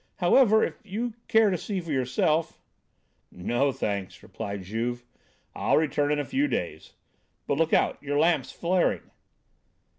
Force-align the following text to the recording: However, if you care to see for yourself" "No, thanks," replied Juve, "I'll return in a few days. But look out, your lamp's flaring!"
However, 0.15 0.63
if 0.63 0.83
you 0.83 1.13
care 1.27 1.51
to 1.51 1.59
see 1.59 1.79
for 1.79 1.91
yourself" 1.91 2.59
"No, 3.49 3.71
thanks," 3.71 4.23
replied 4.23 4.63
Juve, 4.63 5.03
"I'll 5.53 5.77
return 5.77 6.11
in 6.11 6.17
a 6.17 6.25
few 6.25 6.47
days. 6.47 6.93
But 7.45 7.59
look 7.59 7.71
out, 7.71 8.01
your 8.01 8.17
lamp's 8.17 8.51
flaring!" 8.51 9.11